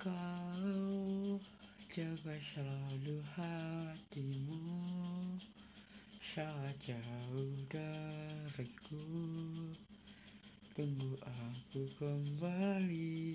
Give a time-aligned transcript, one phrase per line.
[0.00, 1.36] Kau
[1.92, 4.64] jaga selalu hatimu.
[6.24, 9.04] Saat jauh dariku
[10.72, 13.29] Tunggu aku kembali.